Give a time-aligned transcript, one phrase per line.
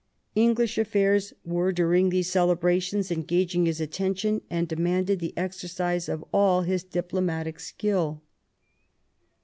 [0.33, 6.63] English affairs were during these celebrations engaging his attention, and demanded the exercise of all
[6.63, 8.23] his diplo matic skill.